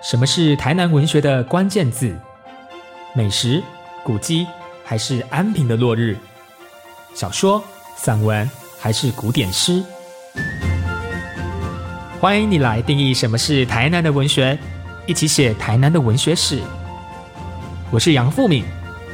[0.00, 2.14] 什么是台南文学的关键字？
[3.14, 3.60] 美食、
[4.04, 4.46] 古迹，
[4.84, 6.16] 还是安平的落日？
[7.14, 7.62] 小说、
[7.96, 8.48] 散文，
[8.78, 9.82] 还是古典诗？
[12.20, 14.56] 欢迎你来定义什么是台南的文学，
[15.04, 16.60] 一起写台南的文学史。
[17.90, 18.64] 我是杨富敏，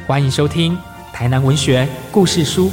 [0.05, 0.77] 欢迎收听
[1.11, 2.69] 《台南文学故事书》。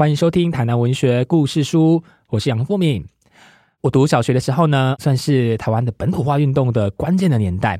[0.00, 3.04] 欢迎收听《台南文学故事书》，我是杨富敏。
[3.82, 7.78] 我读小学的时候呢，算是台湾的本土化运动的关键的年代。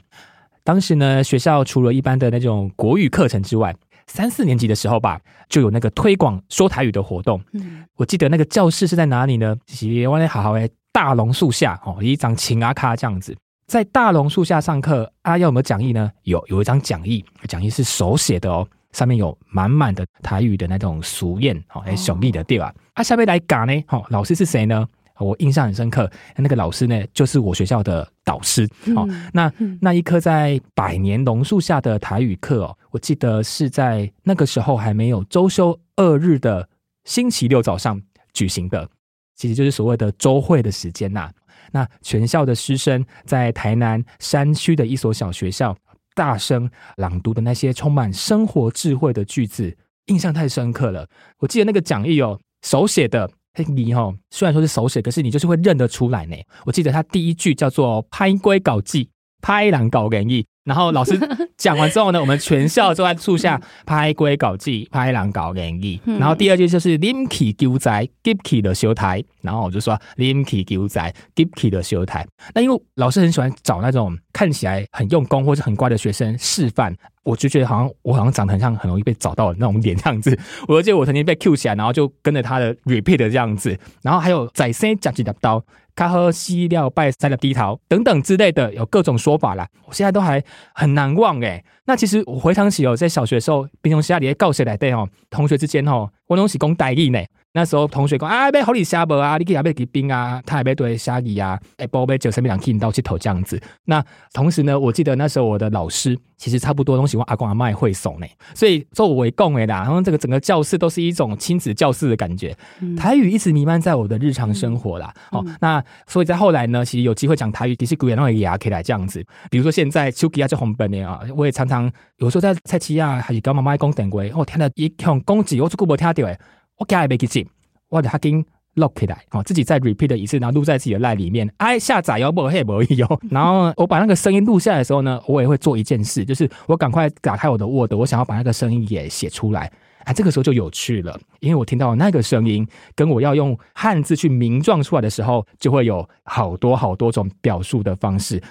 [0.62, 3.74] 当时呢，学校除了一般的那种国语课程之外，
[4.06, 7.40] 三四年级的时候吧，就有那个推广说台语的活动。
[7.54, 9.56] 嗯，我记得那个教室是在哪里呢？
[9.66, 13.34] 是湾的好好诶，大榕树下哦，一张青阿卡这样子，
[13.66, 16.12] 在大榕树下上课啊，要有没有讲义呢？
[16.24, 18.68] 有，有一张讲义，讲义是手写的哦。
[18.92, 22.74] 上面有满满的台语的那种俗谚，好，还小丽的对吧？
[22.94, 24.86] 啊，下面来讲呢，好，老师是谁呢？
[25.18, 28.66] 我印象很深刻，那个老师呢，就是我学校的导师。
[28.96, 36.66] 好，那那一课在百年榕树下的台语课哦，我记得是在那个时候还没有周休二日的
[37.04, 38.00] 星期六早上
[38.32, 38.88] 举行的，
[39.36, 41.30] 其实就是所谓的周会的时间呐。
[41.70, 45.76] 那全校的师生在台南山区的一所小学校。
[46.20, 49.74] 大声朗读的那些充满生活智慧的句子，
[50.08, 51.08] 印象太深刻了。
[51.38, 56.36] 我记得那个讲义哦，手写的，嘿你哦，虽然说是手写，可是你就是会认得出来呢。
[56.66, 59.08] 我记得他第一句叫做“拍龟搞记，
[59.40, 60.44] 拍狼搞人意”。
[60.70, 61.18] 然后老师
[61.58, 65.98] 讲完之后呢，我们全校都在树下拍龟搞记， 拍狼搞演绎。
[66.16, 69.20] 然后第二句就是 “limki 丢仔，gipki 的修台”。
[69.42, 72.24] 然后我就说 “limki 丢仔，gipki 的修台”。
[72.54, 80.38] 那因为老师很喜欢找那种看起来很用功或者很乖的学生示范，我就觉得好像我好像长得很像很容易被找到的那种脸这样子。
[80.68, 83.76] 我就记得我曾经被 Q 起来，然后就跟着他的 repeat 这样子。
[84.02, 85.64] 然后还有再生夹几刀。
[86.00, 89.68] 他喝稀料拜山的低头等等之类的，有各种说法啦。
[89.84, 91.62] 我现在都还很难忘诶。
[91.84, 97.22] 那其实我回想起哦，在小学的时候，平常家里告谁来对哦，同学之间哦，我拢是讲代理呢。
[97.52, 103.60] 那时候同学讲啊，要好你虾无啊，你去也要去冰啊，他也要对虾米啊，哎，宝贝就身边两听到去投这样子。
[103.84, 112.56] 那同时呢，我记得那时候我的老师其实差不多都喜欢阿公阿妈会送呢，所以作为共诶啦，然后这个整个教室都是一种亲子教室的感觉。
[112.96, 115.12] 台语一直弥漫在我的日常生活啦。
[115.32, 119.24] 哦，那所以在后来呢，其实有机会讲台语，的确古言那也可以来这样子。
[119.50, 126.38] 比如说现在丘吉亚就红本的啊，我也常常有时候在菜市啊，还是跟妈妈讲电话，我听到一向公字，我就顾无听到诶，
[126.80, 127.46] 我家也没去接。
[127.88, 128.44] 我的他跟
[128.76, 131.48] lock 起来，哦，自己再 repeat 一次，然后录在自己的 line 里面。
[131.58, 133.20] 哎，下载要不黑不易哦。
[133.30, 139.70] 然后我把那个声音录下来的时候呢，我也会做一件事，就是我赶快打开我的 Word，我想要把那个声音也写出来。
[140.04, 148.42] 哎，这个时候就有趣了，因为我听到那个声音，跟我要用汉字去名状出来的时候，就会有好多好多种表述的方式。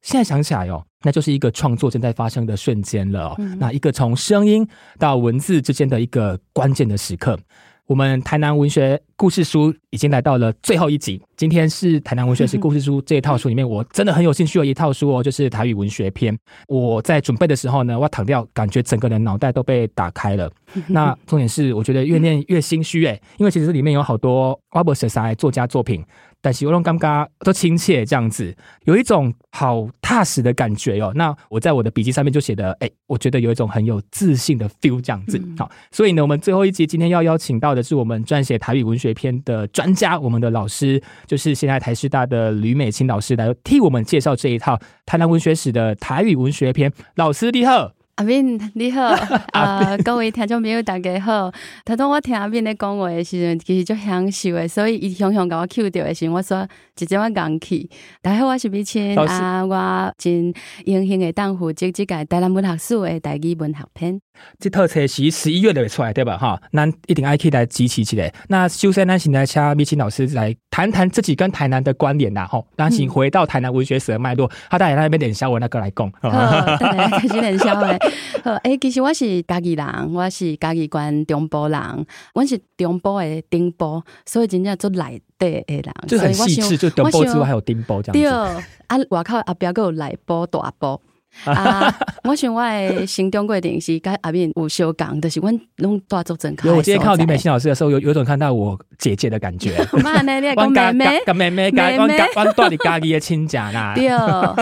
[0.00, 3.36] 现在想起来哦，那就是一个创作正在发生的瞬间了。
[3.58, 4.66] 那一个从声音
[4.98, 7.38] 到文字之间的一个关键的时刻。
[7.88, 16.38] 我们台南文学故事书已经来到了最后一集，今天是台南文学史故事书这一套书里面，我真的很有兴趣的一套书哦，就是台语文学篇。
[16.66, 20.52] 我在准备的时候呢，我躺掉，感觉整个人脑袋都被打开了。
[20.88, 26.04] 那重点是，我觉得越念越心虚诶，因为其实里面有好多阿伯写啥作家作品。
[26.40, 31.12] 但是我用刚刚都亲切这样子，有一种好踏实的感觉哦。
[31.14, 35.40] 那我在我的笔记上面就写的，哎，我觉得有一种很有自信的 feel 这样子。
[35.58, 46.92] 好，所以呢，我们最后一集今天要邀请到的是我们撰写台语文学篇的专家，我们的老师就是现在台师大的吕美清老师来替我们介绍这一套台南文学史的台语文学篇。
[47.16, 47.97] 老师你好。
[48.18, 49.00] 阿敏你好，
[49.54, 51.52] 呃各位听众朋友大家好。
[51.84, 57.88] 头拄我听阿敏咧讲话的时阵，其实就享受的，所以伊雄雄甲我 Q 掉的时，我说直接我讲起。
[58.20, 60.52] 大家好，我是美清啊，我真
[60.84, 64.20] 荣幸的当负责即个台南文学史的台语文学篇。
[64.58, 66.36] 这套车是十一月就会出来对吧？
[66.36, 68.32] 哈，咱一定爱去来支持起来。
[68.48, 72.46] 那首先，咱先来请米青老师来谈谈自己跟台南的关联啦。
[72.46, 76.10] 吼，咱先回到台南文学史的脉络，他带来那边点小文那个来讲。
[76.20, 76.30] 好，
[76.78, 77.98] 开始点小文。
[78.42, 86.76] 好，诶，其实我是家己人，我是家己关中部人，我是中部的丁波，所以真正做内地的人，就很细致。
[86.76, 88.56] 就中部之外还有丁波这样子。
[88.56, 91.00] 对，啊，外口阿表个有内波大波，
[91.44, 91.94] 啊，
[92.24, 96.68] 我想我的心中过程是跟阿敏有相共，就是阮拢大做正开。
[96.70, 99.76] 我今天看到李美欣老师的时候，有有种看到我姐姐的感觉。
[100.02, 103.94] 妈呢，你讲妹妹，讲妹妹，妹妹，阮大你家己的亲家啦。
[103.96, 104.08] 对，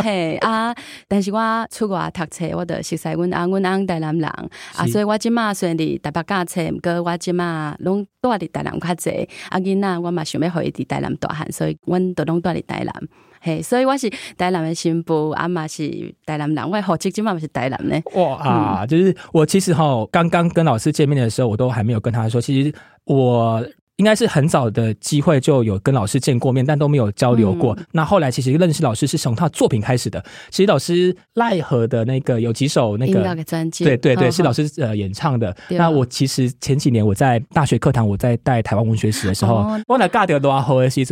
[0.02, 0.74] 嘿啊，
[1.08, 9.28] 但是我出国读册，我就熟悉阮阿阮阿台南人啊，所以我即马虽然伫台北教册，毋过我即马拢住伫台南较济。
[9.48, 12.92] 啊囡仔，我嘛想要互伊伫台南大汉，所以阮都拢住伫台南。
[13.46, 15.88] 嘿，所以我是台南的新妇，阿妈是
[16.24, 18.02] 台南人，我户籍今嘛是台南呢。
[18.16, 18.84] 哇啊！
[18.84, 23.64] 就是我其实哈，刚刚跟老师见面的时候，我都还没有跟他说，其实我。
[23.96, 27.76] 应该是很早的机会就有跟老师见过面，但都没有交流过。
[27.92, 30.22] 那后来其实认识老师是从他作品开始的。
[30.50, 35.56] 其实老师奈何的那个有几首那个专辑，对对对，是老师呃演唱的。
[35.70, 39.62] 那我其实前几年我在大学课堂我在带台湾文学史的时候，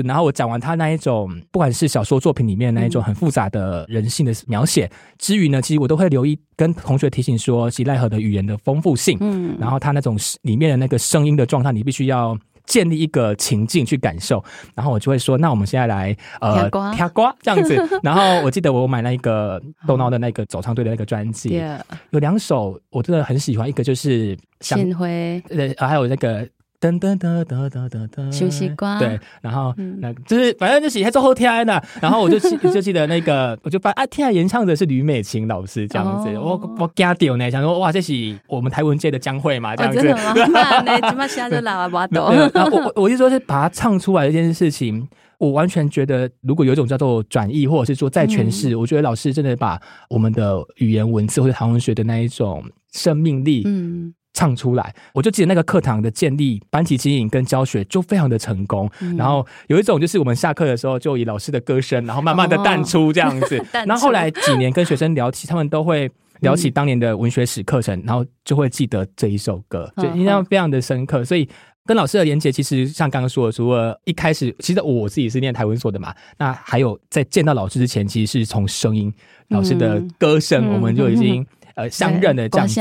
[0.05, 12.37] 然后我讲完他那一种不管是小说作品里面那一种很复杂的人性的描写之余呢，其实我都会留意跟同学提醒说，其实奈何的语言的丰富性，嗯，然后他那种里面的那个声音的状态，你必须要。
[12.66, 14.43] 建立一个情境去感受，
[14.75, 17.75] 然后我就会说，那我们现在来呃跳瓜这样子。
[18.02, 21.62] 然后我记得我买那个 豆脑的那个走唱队的那个专辑，
[22.11, 26.49] 有两首我真的很喜欢，一个就是心灰，呃，还有那个。
[26.85, 40.35] 噔噔噔噔噔噔噔， 休息瓜对，然后那就是反正就是还做后天的，然后我就记就记得那个，我就把啊，天啊，演唱的是吕美琴老师这样子，我我加掉呢，想说哇，这是我们台文界的江蕙嘛，这样子，真的吗？
[40.85, 42.31] 那起码现在都老啊， 懂。
[42.53, 45.09] 然后我我就说是把它唱出来这件事情，
[45.39, 54.13] 我完全觉得，如果有一种叫做转译，或者是说再诠释，我觉得老师真的把我们的语言文字或者唐文学的那一种生命力，嗯。
[54.35, 58.91] 唱出来，我就记得那个课堂的建立、班级经营跟教学就非常的成功。
[59.17, 63.65] 然后有一种就是我们下课的时候就以老师的歌声，然后慢慢的淡出这样子。
[63.73, 66.11] 然后后来几年跟学生聊起，他们都会
[66.41, 71.25] 聊起当年的文学史课程，然后就会记得这一首歌，就印象非常的深刻。
[71.25, 71.49] 所以
[71.87, 79.15] 跟老师的连接，其实像刚刚说的，除了一开始，其实我自己是念台文所的嘛，那还有在见到老师之前，其实是从声音、
[79.51, 81.47] 老师的歌声，我们就已经。
[81.75, 82.75] 呃，相认的这样子，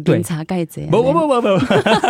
[0.00, 1.48] 对，茶盖子，不不不不不，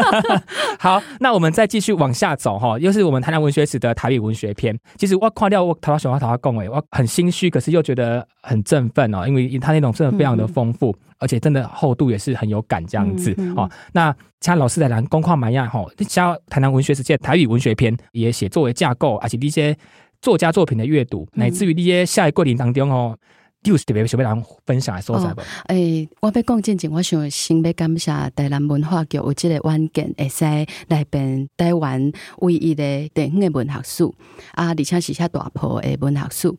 [0.79, 4.77] 好，那我们再继续往下走哈，又是我们台南文学史的台语文学篇。
[4.97, 13.71] 其实我看掉我桃花雪花桃花共诶，我很心虚，可是又觉得很振奋哦，因为他那种真的非常的丰富，而且真的厚度也是很有感这样子哦。
[13.93, 19.77] 那像老师在南公况蛮样哈，像台南文学史界台语文学篇也写作为架构，而且一些
[20.21, 23.17] 作家作品的阅读，乃至于一些下一过程当中哦。
[23.62, 25.43] 就是特别想要人分享的所在不？
[25.67, 30.45] 诶，我要讲正经，我想先要感谢台南文化局有这个软件，会使
[30.89, 34.05] 来边台湾唯一的电影的文学史
[34.53, 36.53] 啊，而且是遐大埔的文学史。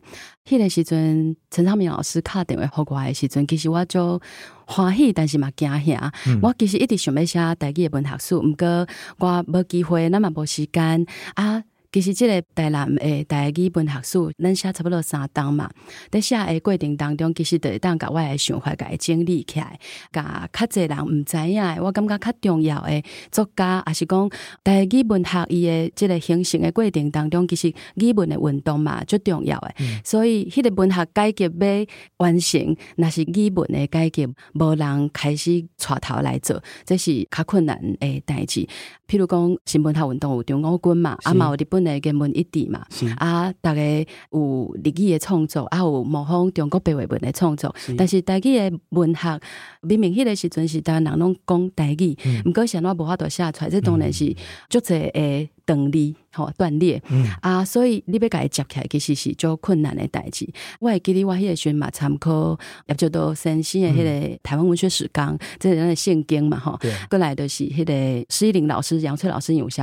[0.44, 4.20] 迄个时阵，陈昌明老师敲电话互我的时阵，其实我就
[4.66, 6.12] 欢喜，但是嘛惊吓。
[6.40, 8.86] 我其实一直想要写台语的文学史，毋过
[9.18, 11.64] 我无机会，那么无时间啊。
[11.92, 15.70] 其实即个台南诶台语文学史，咱写差不多三档嘛。
[16.10, 19.78] 在写诶过程当中，其实会当甲我诶想法甲伊整理起来，
[20.10, 24.30] 甲较侪人毋知影诶，我感觉较重要诶作家，也是讲
[24.64, 30.00] 台语文学伊诶即个形成诶过程当中，其实语文诶运动嘛最重要诶。
[30.02, 31.86] 所以迄个文学改革要
[32.16, 38.66] 完成，若是语文诶改革，无人开始带头来做，这是较困难诶代志。
[39.06, 42.84] 譬如讲新文学运动有中国军嘛，啊嘛有日本诶人文一致嘛，
[43.18, 49.40] 啊，逐个有日语的创作，啊有模仿中国白话文的创作，但是台语的文学
[49.82, 54.34] 明明迄个时阵是逐个人拢讲台语，毋过想我无法度写出来，这当然是
[54.68, 56.16] 足侪诶动力。
[56.34, 56.98] 吼断裂
[57.42, 60.50] 啊，所以你要甲伊接起来，其实是做困难的代志。
[60.80, 66.80] 我会记得我迄个时阵嘛，参考也就到先生的迄个台湾文学史纲，即个咱的圣经嘛，吼。
[67.10, 69.82] 过来的是迄个施一林老师、杨翠老师有写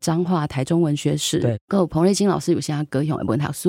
[0.00, 3.68] 彰化台中文学史，对，有彭瑞金老师有写高雄的文学史。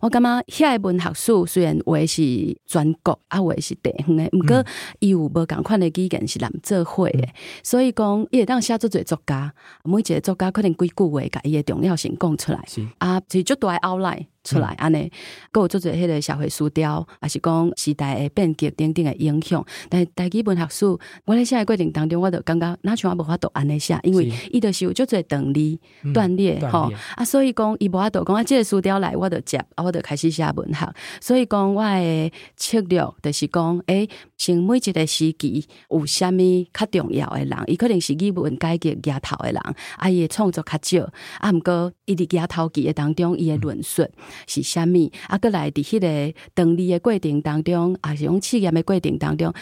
[0.00, 4.64] 我感觉遐个文学史虽然话是全国啊，话是地方的，毋过
[5.00, 7.26] 伊有无共款的语言是南做会的，
[7.64, 9.52] 所以讲伊会当写做做作家，
[9.82, 11.62] 每一个作家可能几句话甲伊的。
[11.62, 12.58] 重要性讲出来，
[12.98, 14.26] 啊，是就大 outline。
[14.44, 15.10] 出来安尼，
[15.54, 19.64] 有做做迄个社会输雕，也是讲时代诶变革等等诶影响。
[19.88, 25.78] 但是大基本学术，我咧写诶过程当中，我就感觉哪像我无法度安尼写，因为伊著是有足侪断裂
[26.12, 30.94] 断裂吼啊，所以讲伊无法度讲啊，即个输雕来我就接，啊，我就开始写文学。
[31.20, 39.60] 所以讲我诶策略就是讲，诶，像每一个时期有虾米较重要诶人，伊可能是语文改革亚头诶人，
[39.98, 44.04] 啊，伊诶创作较少，啊，毋过伊伫亚头期诶当中伊诶论述。
[44.46, 49.52] 是虾米，啊，搁来伫迄个整理的过程当中，啊，是用试验诶过程当中。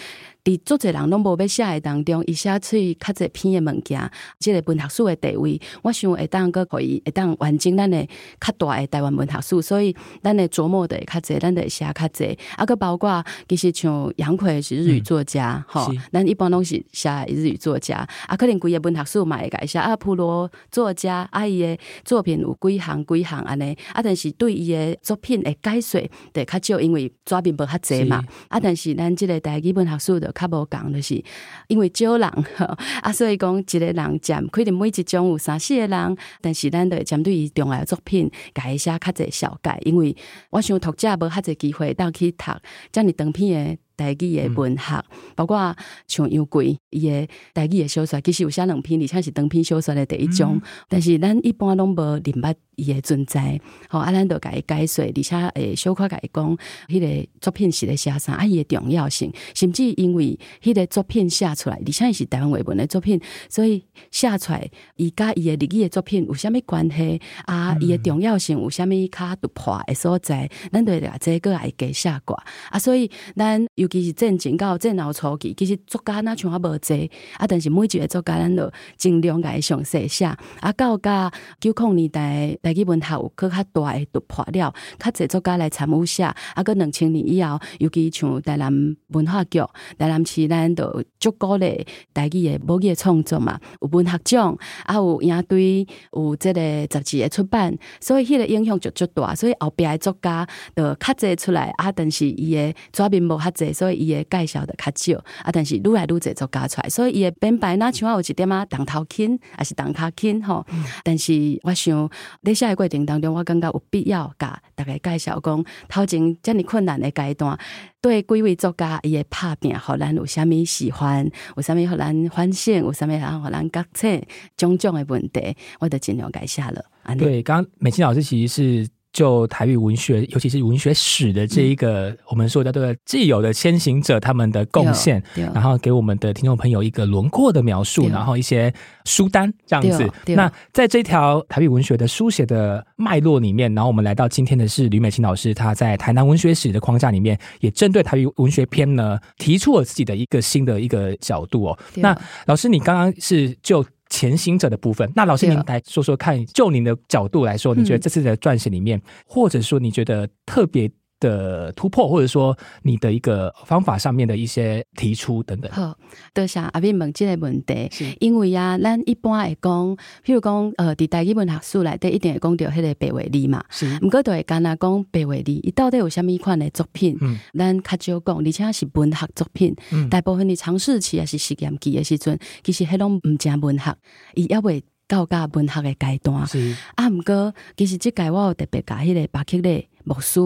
[0.42, 8.08] 伫足侪人拢无要写诶当中，伊写出较侪篇诶物件，即个文学史诶地位，我想会当个可以会当完整咱诶
[8.40, 26.00] 较大诶台湾文学史，所以咱诶琢磨的较侪，咱会写较侪，啊个包括其实像杨奎是日语作家，吼，咱一般拢是写日语作家，啊，可能规个文学史嘛会改写，啊，普罗作家啊伊诶作品有几项几项安尼，啊，但是对伊诶作品诶解说
[26.32, 30.29] 得较少，因为纸面无较侪嘛，啊，但是咱即个台语文学史的。
[30.32, 31.22] 较无共就是，
[31.68, 32.28] 因为少人
[33.02, 40.16] 啊，所以讲一个人占可能每一种有三四个人，但是咱会针对伊重要作品改一下较侪小改，因为
[40.50, 42.52] 我想读者无较侪机会当去读
[42.92, 43.78] 遮尔长篇诶。
[44.00, 45.04] 台语诶文学，
[45.34, 45.76] 包括
[46.08, 50.58] 像杨贵伊诶台语诶小说，其实有写两篇，而且是长篇小说诶第一种。
[50.88, 56.56] 但是咱一般拢无认捌伊诶存在，吼啊，咱都伊解说，而且诶小可甲伊讲，
[56.88, 64.66] 迄个作品是咧写啥，啊伊诶重要性，甚至因为迄个作品写出来，而且是台湾话文诶作品，所以写出来
[64.96, 67.76] 伊甲伊诶日语诶作品有啥物关系啊？
[67.82, 70.50] 伊诶重要性有啥物较突破诶所在？
[70.72, 72.34] 咱对俩这个来加写过
[72.70, 73.89] 啊，所以咱有。
[73.90, 80.72] 其实正经到正后初期，其实作家那像啊无济啊，但是每一个作家咱都尽量伊详细写啊。
[80.76, 81.30] 到甲
[81.60, 86.62] 九零年代，台语文学有更较大诶突破了，较济作家来参与写啊。
[86.62, 88.72] 个两千年以后，尤其像台南
[89.08, 89.58] 文化局、
[89.98, 99.34] 台南市咱都足够咧台语诶母语创作嘛，有文学奖啊，有影对，有即个杂志诶出版，所以迄个影响就足大。
[99.34, 103.72] 所以后壁诶作家就较济出来啊，但是伊诶作品无较济。
[103.80, 110.66] 所以伊诶介绍的较少啊，但是愈来愈济做加出来，所以伊诶编排那像有一点啊，动头轻还是动卡轻吼。
[111.02, 112.10] 但是我想
[112.42, 117.58] 在下个过程当中，我感觉有必要甲大家介绍讲，头前遮尔困难的阶段，
[118.02, 124.22] 对几位作家伊诶拍拼，互咱有虾米喜欢，有虾米互咱欢喜，有虾米互咱觉醒，
[124.58, 126.84] 种种的问题，我都尽量改下了。
[127.16, 128.90] 对，刚美清老师其实是。
[129.12, 138.72] 就台语文学，尤其是文学史的这一个，我们说叫做既有的先行者他们的贡献，然后给我们的听众朋友一个轮廓的描述，然后一些
[139.04, 140.08] 书单这样子。
[140.34, 151.78] 那在这条台语文学的书写的脉络里面，然后我们来到今天的是吕美琴老师，她在台南文学史的框架里面，也针对台语文学篇呢，提出了自己的一个新的一个角度哦。
[151.96, 153.84] 那老师，你刚刚是就。
[154.10, 160.90] 前行者的部分，那老师您来说说看，就您的角度来说，你觉得这次的撰写里面，或者说你觉得特别。
[161.20, 165.70] 的突破，或者说你的一个方法上面的一些提出等等。
[165.70, 165.96] 好，
[166.34, 173.62] 多谢阿斌问这个问题，因为啊，咱一般会讲，譬如讲，呃，伫大语文学书内底一定会讲到迄个白话字嘛。
[173.68, 177.16] 是，毋过都会干那讲白话字，伊到底有虾米款的作品？
[177.20, 179.76] 嗯，咱较少讲，而且是文学作品。
[179.92, 183.94] 嗯，大部分的尝试期也是实验期的时阵，其实迄拢毋正文学，
[184.34, 186.46] 伊也未到甲文学的阶段。
[186.46, 189.86] 是，啊，毋过其实即届我有特别甲迄个巴克勒。
[190.04, 190.40] 牧师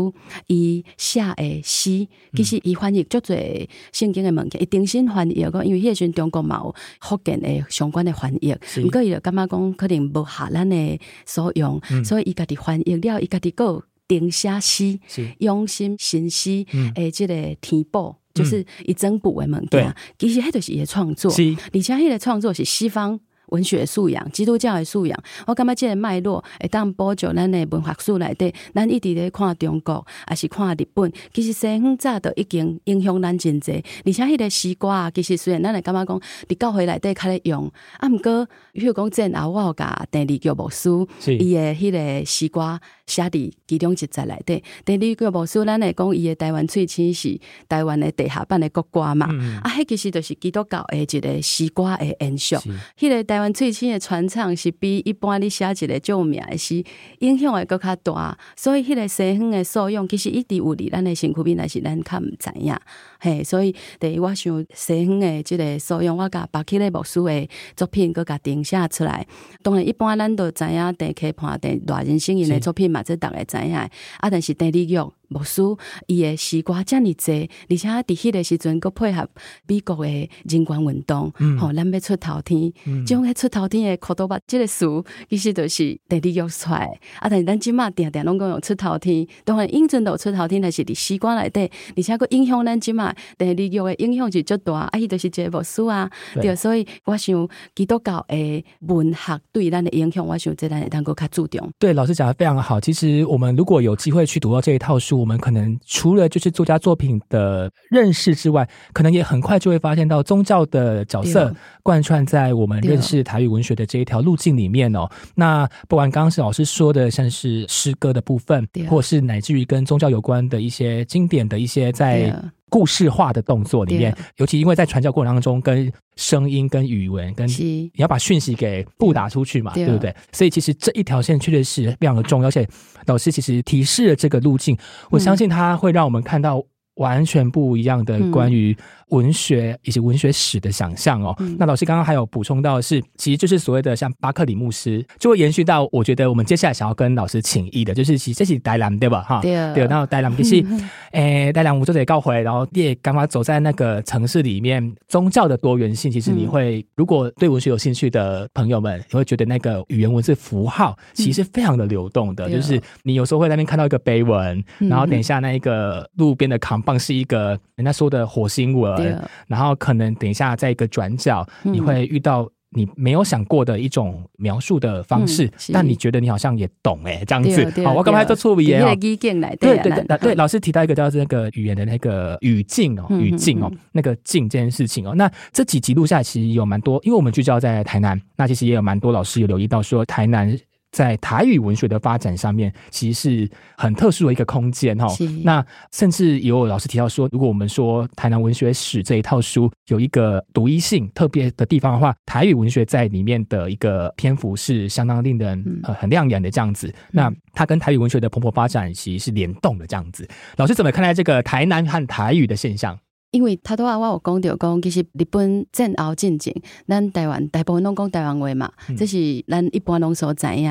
[0.47, 14.99] 伊写诶诗，其实伊翻译足侪圣经诶物件，伊重新翻译个，因为迄时阵中国嘛有福建诶相关诶翻译，毋过伊就感觉讲可能无合咱诶所用，所以伊家己翻译了，伊家己有定写诗，
[15.39, 21.31] 用心新诗诶，即个填补，就是伊增补诶物件，其实迄就是伊诶创作，
[21.73, 23.19] 而且迄个创作是西方。
[23.49, 28.53] 文学素养、基督教的素养，我感觉这个脉络会当补助咱的文学史内底。
[28.75, 33.73] 咱一直咧看中国，也是看日本，其实西方早都已经影响咱真济。
[34.05, 40.89] 而且迄个西瓜啊，其实虽然咱会感觉讲伫教会内底较咧用，啊，毋过比如讲真后我有甲第二教牧师，
[41.27, 44.63] 伊的迄个诗歌写伫其中一节内底。
[44.85, 49.27] 第二教牧师，咱会讲伊的台湾喙齿是台湾的地下版的国歌嘛？
[49.63, 52.57] 啊，迄其实就是基督教诶一个诗歌诶延续。
[52.99, 56.83] 迄个台湾喙齿诶传唱是比一般你写一个著名诶是
[57.21, 62.75] 影响会搁较大，所以迄个西方诶素养其实一直有伫咱诶身躯边，但是咱较毋知影。
[63.21, 69.27] 嘿，所以第一我想西方诶即个素养，我甲巴克勒牧师诶作品搁甲定写出来。
[69.63, 73.75] 当然，一般咱都知影第开判第大人生因诶作品嘛，这逐个知影。
[73.75, 73.91] 啊，
[74.31, 75.61] 但是第二玉牧师
[76.07, 79.29] 伊诶诗歌遮尔济，而且伫迄个时阵佫配合
[79.67, 82.73] 美国诶人权运动，吼、咱要出头天，
[83.05, 84.87] 种迄出头天诶口头把即个词，
[85.29, 86.87] 其实就是第二约出来，
[87.19, 101.71] 啊，但是咱即马定定拢讲用出头天，当然英俊都出头天，但是伫诗歌内底，而且佫影响咱即马第二约诶影响是足大，啊，伊就是一个牧师啊，对，所以我想基督教诶文学对咱的影响，我想这咱会当佫较注重。
[101.79, 102.81] 对，老师讲的非常好。
[102.81, 111.51] 其实我们如果有机会去读到这一套书，我们可能除了就是作家作品的认识之外，可能也很快就会发现到宗教的角色
[111.83, 115.09] 贯穿在我们认识台语文学的这一条路径里面哦。
[115.35, 122.39] 那不管刚刚是老师说的，像是诗歌的部分，或是乃至于跟宗教有关的一些经典的一些在
[122.71, 129.85] 故事化的动作里面，尤其因为在传教过程当中，跟声音、跟语文、跟你要把讯息给布达出去嘛，对。
[129.85, 130.15] 对不对？
[130.33, 132.67] 所以其实这一条线确实是非常的重要，而且
[133.07, 134.77] 老师其实提示了这个路径，
[135.11, 136.63] 我相信它会让我们看到
[136.97, 138.31] 完全不一样的嗯。
[138.31, 138.77] 关于
[139.09, 141.35] 文学以及文学史的想象哦。
[141.39, 141.57] 嗯。
[141.59, 149.23] 那老师刚刚还有补充到的是，其实就是所谓的像巴克里牧师，就会延续到我觉得我们接下来想要跟老师请益的，就是其实这是台南对吧？
[149.23, 150.61] 哈，对对，然后台南就是。
[150.61, 164.89] 嗯 诶，大家我就得告回，然后你也刚刚走在那个城市里面，宗教的多元性，其实你会，如果对文学有兴趣的朋友们，你会觉得那个语言文字符号其实非常的流动的，就是你有时候会在那边看到一个碑文，嗯。
[164.89, 172.49] 然后等一下那一个路边的扛棒是一个人家说的火星文，然后可能等一下在一个转角，你会遇到。
[172.77, 177.85] 你没有想过的一种描述的方式，但你觉得你好像也懂哎、这样子。
[177.85, 185.15] 好，我刚才做错别哦伫迄个，意境内底啊，对对对对，老师提到一个叫做那个语言的那个语境哦，语境哦，那个境这件事情哦。
[185.15, 190.59] 那这几集录下来，其实有蛮多，因为我们聚焦在台南，那其实也有蛮多老师有留意到说，台南
[190.95, 195.29] 在台语文学的发展上面，其实是很特殊的一个空间哦是。
[195.43, 206.95] 那甚至也有老师提到说，如果我们说台南文学史这一套书有一个独一性特别的地方的话，台语文学在里面的一个篇幅是相当令人嗯呃很亮眼的这样子。
[207.11, 210.29] 那它跟台语文学的蓬勃发展其实是联动的这样子。
[210.57, 212.97] 老师怎么看待这个台南和台语的现象？
[213.35, 216.55] 因为头拄啊，我有讲着讲，其实日本战后进前，
[216.87, 220.71] 咱台湾大部分拢讲台湾话嘛，嗯这是咱一般拢所知影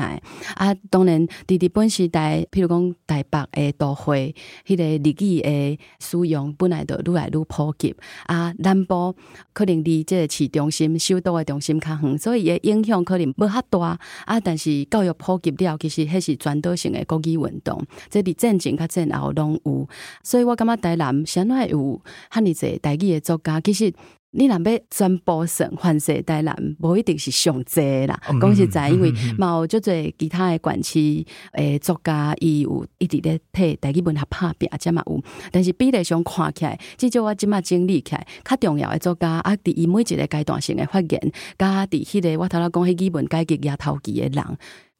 [0.54, 4.34] 啊，当然伫日本时代，譬如讲台北诶都会，
[4.66, 7.94] 迄、个日语诶使用本来就愈来愈普及。
[8.24, 9.14] 啊，南部
[9.52, 14.00] 可能离即个市中心、首都诶中心较远，所以伊诶影响可能无遐大。
[14.24, 17.78] 啊，但是教育普及了，其实迄是全岛性诶国际运动，
[18.08, 19.86] 即伫战前甲战后拢有。
[20.22, 23.92] 所以我感觉台南先来有汉尼 济台语的作家，其实
[24.36, 28.40] 你若要全部算环世台南，无一定是上济啦嗯。
[28.40, 35.22] 讲实在，因为嘛有足侪其他的管区诶作家，伊有一直咧替台语文学拍拼，这嘛有。
[35.52, 44.44] 但是比例上看起来，至少我即嘛整理起来，较重要诶作家啊，伫伊每一个阶段性诶发言，甲伫迄个我头仔讲迄语文改革野头期诶人。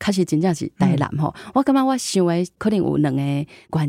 [0.05, 3.47] 确实真正是台南吼，我感觉我想诶可能有两个原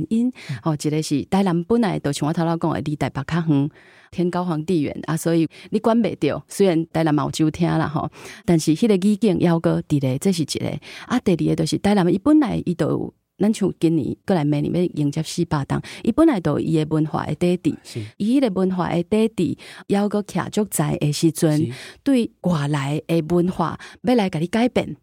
[0.10, 0.32] 因，
[0.64, 3.70] 吼，一个是台南本来就像我头仔讲诶，离台北较远，
[4.12, 6.42] 天高皇帝远啊，所以你管袂着。
[6.48, 8.10] 虽然台南嘛有酒厅啦吼，
[8.46, 10.80] 但是迄个意境要个伫咧，这是一个。
[11.08, 13.14] 啊，第二个就是台南伊本来伊就有。
[13.38, 17.76] 咱像今年过来明年要迎接四百档，伊本来都有伊诶文化诶底底，
[18.16, 21.70] 伊迄个文化诶底底，要个徛足在诶时阵，
[22.02, 24.96] 对外来诶文化要来甲你改变嗯，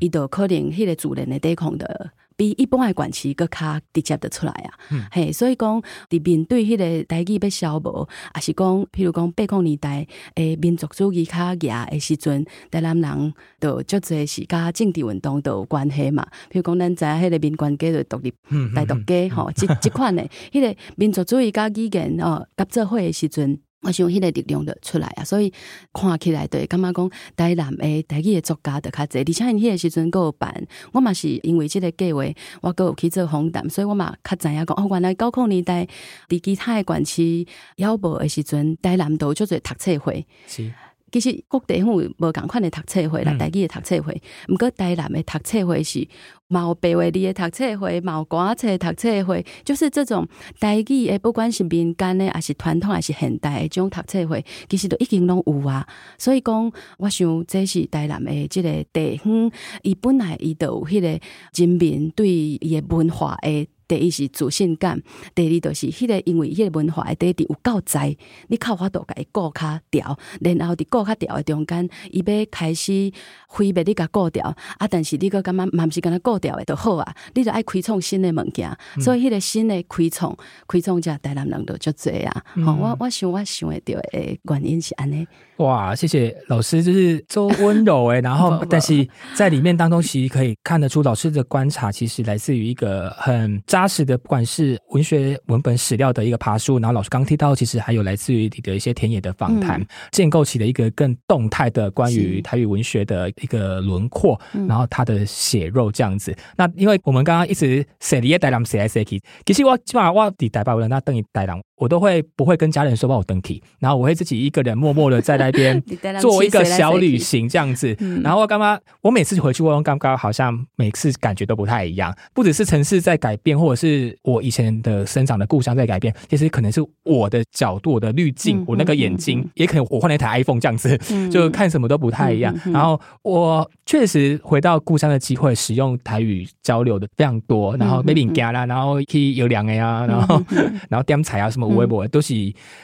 [0.00, 2.10] 伊、就可能迄个自然的抵抗的。
[2.36, 16.24] 比一般的管区更较直接的出来啊，嗯嘿，所以讲，伫面对迄个台语要消无，也是讲，譬如讲八零年代诶民族主义较野的时阵，台南人就足侪是甲政治运动都有关系嘛。
[16.48, 23.58] 譬如讲，咱知影迄个民权阶就独立嗯大独家吼，即即款的，迄个民族主义甲语言哦，合做伙的时阵。
[23.82, 25.52] 我想迄个力量就出来啊，所以
[25.92, 32.24] 看起来对感觉讲台南诶台语诶作家就较侪，而且因迄个时阵佫有办，我嘛是因为即个计划，
[32.60, 35.86] 我佫有去做访谈，所以我嘛较知影讲哦，原来九零年代
[36.28, 40.26] 伫其他诶县市抑无诶时阵，台南都叫做读册会。
[40.46, 40.72] 是
[41.10, 46.06] 其实各地方有无共款的读册会啦，嗯台语的读册会，毋过台南的读册会是
[46.48, 50.26] 嘛有白话字的读册会，嘛有歌册的读册会，就是这种
[50.60, 55.86] 台语的，不管是民间的，还是传统，还是现代的这种读册会，其实都已经拢有啊。
[56.18, 59.50] 所以讲，我想这是台南的即个地方，
[59.82, 61.08] 伊本来伊就有迄个
[61.54, 65.02] 人民对伊的文化的第一是自信感，
[65.34, 68.14] 第二就是迄个因为迄个文化底底有够在，
[68.48, 73.10] 你靠法度甲伊顾较调，然后伫顾较调的中间，伊要开始
[73.48, 78.70] 挥别你甲顾调，啊，但是你个感觉嘛毋是敢若顾调的就好啊，你就爱开创新的物件，
[79.00, 82.44] 所以迄个新的开创，开创者台南人都足济啊。
[82.64, 85.26] 吼，我我想我想会着的原因是安尼。
[85.58, 106.32] 哇，谢谢老师，就是周温柔哎， 然后但是在里面当中，其实可以看得出老师的观察，其实来自于一个很扎实的，不管是文学文本史料的一个爬书，然后老师刚提到，其实还有来自于你的一些田野的访谈，建构起了一个更动态的关于台语文学的一个轮廓，然后它的血肉这样子。
[106.56, 111.60] 那因为我们刚刚一直写里耶带人写来写去，其实我起码我伫台北人那等于带人。
[111.78, 115.82] 我都会不会跟家人说帮我登记，然后我会自己一个人默默的 在那边
[116.20, 117.96] 做一个小旅行这样子。
[118.22, 130.98] 然后我刚刚我每次回去，我刚刚好像每次感觉都不太一样，不只是城市在改变，或者是我以前的生长的故乡在改变，其实可能是我的角度、我的滤镜、我那个眼睛，也可能我换了一台 iPhone 这样子，
[131.30, 132.54] 就看什么都不太一样。
[132.72, 137.76] 然后我确实回到故乡的机会，使用台语交流的非常多。
[137.76, 140.42] 然后 maybe 家啦，然后去有粮的呀，然后
[140.90, 141.67] 然后点菜啊什么。
[141.76, 142.34] 微博都是，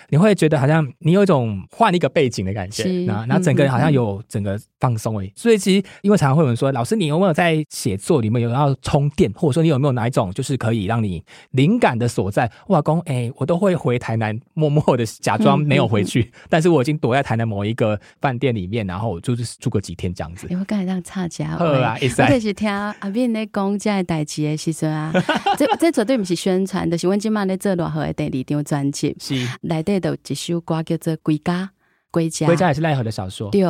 [0.08, 5.32] 你会觉得好像你有一种换一个背景的感觉，那那整个人好像有整个放松诶。
[5.34, 12.50] 所以其实因为常常会有人说，老师你有没有在写作里面有要充电，或者说你有没有哪一种就是可以让你灵感的所在？
[12.68, 20.46] 哇，公哎，我都会回台南，默默的假装没有回去， 但是我已经躲在台南某一个饭店里面，然后就是住个几天这样子。
[20.48, 21.56] 你会刚才让差价？
[21.56, 25.12] 好啊，我就是听阿斌咧讲这代志的时阵啊，
[25.58, 29.48] 这这绝对不是宣传，就是阮今嘛咧做落好的第二张专辑，是。
[29.60, 31.62] 内底有一首歌叫做《归家》，
[32.10, 33.48] 归家，归家也是奈何的小说。
[33.52, 33.62] 对，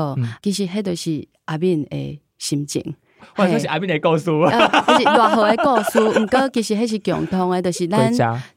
[0.43, 2.95] 其实迄都是阿敏的心情，
[3.35, 6.21] 或者是阿斌的故事，就是偌好的故事。
[6.21, 8.13] 毋 过其实迄是共通的，就是咱。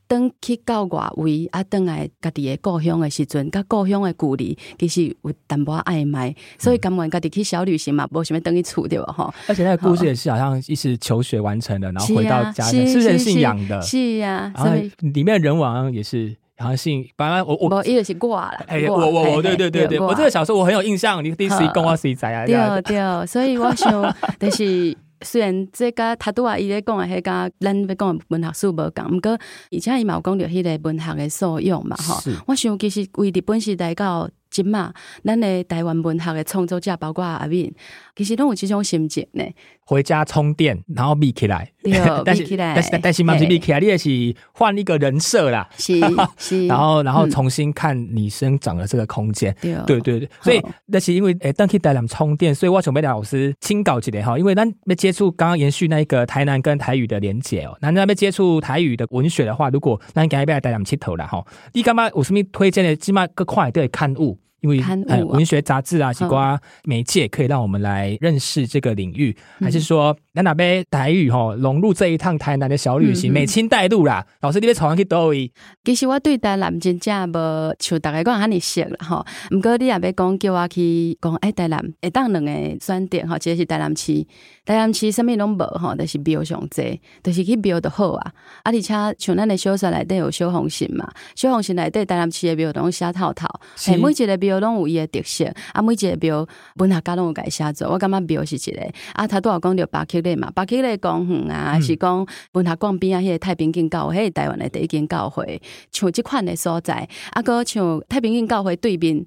[0.09, 9.11] 登去到外围啊，登来家己的故乡的时阵，甲故乡的距离其实有淡薄暧昧，所以甘愿家己去小旅行嘛，无想要等去厝对吧？
[9.11, 9.33] 哈。
[9.49, 14.49] 而且那个故事也是好像一时求学完成的，然后回到家，是是信仰的，是呀。
[14.55, 22.45] 然后里面的人王也是好像信，本来我我一个是挂啦，哎，我我我对对对对，我这个小时候我很有印象，你第一次讲我谁在啊？
[22.45, 24.95] 对对，所以我想但是。
[25.23, 32.21] 虽然这个他都啊伊咧讲诶，迄个咱要讲文学书无共，毋过而且伊嘛有讲着迄个文学诶素养嘛，吼。
[32.45, 37.73] 我想其实为日本时代到即嘛，咱诶台湾文学诶创作者，包括阿敏，
[38.15, 39.43] 其实拢有即种心情呢。
[39.85, 41.93] 回家充电，然后闭起来对。
[42.25, 45.65] 但是但是但是嘛是闭起来，你也是换一个人设啦。
[45.77, 45.97] 是
[46.37, 46.67] 是。
[46.67, 49.55] 然后然后重新看你生长的这个空间。
[49.61, 50.29] 对对对。
[50.41, 57.77] 所以那是因为诶，当去台南充电，所以我想要老师清搞一点哈，因为咱要接触刚刚延续那一个台南跟台语的连结哦。
[57.81, 62.93] 那那边接触台语的文学的话，如果咱今日要台南佚佗啦哈，你干嘛有什么推荐的？
[62.97, 64.37] 起码各块都会刊物。
[64.61, 74.25] 因为呃，文学杂志啊，西瓜媒介可以让我们来认识这个领域，还是说那哪边台语吼融入这一趟台南的小旅行，美青带路啦？
[74.41, 75.51] 老师，你要从哪去到位？
[75.83, 84.25] 其实我对台南真正无像大家讲安尼熟啦吼，毋过你也要讲叫我去讲哎，台南会当两个选点吼，一个是台南市，
[84.67, 88.33] 台南市什么拢无吼，就是庙上济，就是去庙就好啊。
[88.63, 88.81] 啊，而且
[89.17, 93.47] 像咱的小说内底有小红信嘛，小红信内底台南市的庙拢写套套，
[93.87, 94.57] 哎，每一个庙。
[94.57, 98.81] 拢有伊诶特色，啊，每一个庙本下家拢有改写做，我感觉庙是一个，
[99.13, 109.23] 啊，他都有讲着八克咧嘛，八克咧公园啊，是讲本下广边啊，迄个太平间教会，迄个台湾诶第一间教会，像即款诶所在，啊，个像太平间教会对面。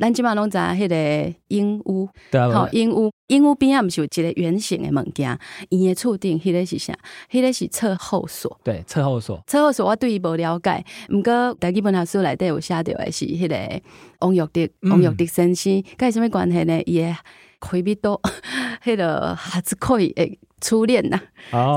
[0.00, 2.08] 咱即马拢知迄个鹦鹉，
[2.52, 6.92] 吼鹦鹉，鹦鹉边啊，毋是有一个圆形的物件，伊的厝顶，迄个是啥？
[7.30, 8.58] 迄个是侧后锁。
[8.64, 9.42] 对，侧后锁。
[9.46, 10.84] 侧后锁，我对伊无了解。
[11.10, 13.82] 毋过，大基本上书内底有写着的是迄个
[14.20, 16.82] 王玉德，王玉德先生，甲伊什物关系呢？
[16.86, 17.14] 伊诶
[17.60, 18.20] 开笔多，
[18.82, 21.20] 迄个哈子可以诶初恋呐，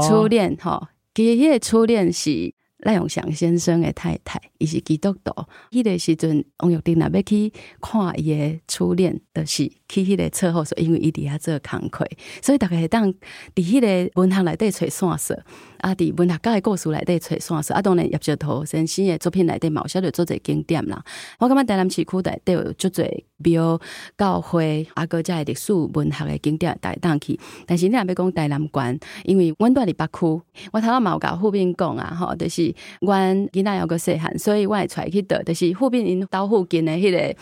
[0.07, 2.53] 初恋吼，其实迄个初恋是。
[2.85, 5.33] 赖永祥先生的太太，伊是基督徒。
[5.71, 12.05] 迄个时阵，王玉丁若要去看伊的初恋，就是去迄个车祸所，因为伊伫遐做工课，
[12.43, 13.17] 所以大家会当伫
[13.55, 15.35] 迄个文学内底找线索，
[15.79, 17.75] 啊，伫文学家的故事内底找线索。
[17.75, 21.03] 啊，当然叶石涛先生的作品内底嘛，有写着做侪经典啦。
[21.39, 23.81] 我感觉台南市区内底有足侪庙、
[24.15, 27.39] 教会，啊个在历史文学的景点带当去。
[27.65, 37.35] 但是你若要讲台南关，因为阮住伫北区，我头仔嘛有甲副兵讲啊，吼，就是阮囡仔有个细汉，所以我会出去倒，就是附近因兜附近的迄个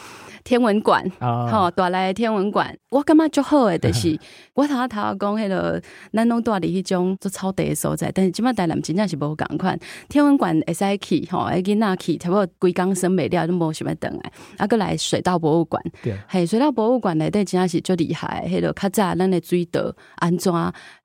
[0.44, 1.48] 天文馆，啊。
[1.48, 4.18] 吼、带来的天文馆，我感觉足好诶，就是
[4.54, 15.82] 我头仔头仔讲迄个，咱拢住伫迄种做草地诶所在，但是即摆台南真正是无共款，天文馆会使去，吼，诶囡仔去，差不多规工生袂了，都无想要倒来，啊，搁来水稻博物馆。
[16.02, 20.54] 对，嘿，水稻博物馆内底真正是足厉害的，迄个较早咱诶水稻安怎